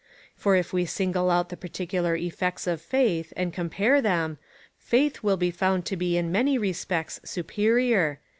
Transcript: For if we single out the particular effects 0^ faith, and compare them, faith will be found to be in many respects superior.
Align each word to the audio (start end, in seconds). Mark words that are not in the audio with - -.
For 0.35 0.55
if 0.55 0.73
we 0.73 0.85
single 0.87 1.29
out 1.29 1.49
the 1.49 1.55
particular 1.55 2.15
effects 2.15 2.65
0^ 2.65 2.79
faith, 2.79 3.31
and 3.37 3.53
compare 3.53 4.01
them, 4.01 4.39
faith 4.75 5.21
will 5.21 5.37
be 5.37 5.51
found 5.51 5.85
to 5.85 5.95
be 5.95 6.17
in 6.17 6.31
many 6.31 6.57
respects 6.57 7.19
superior. 7.23 8.19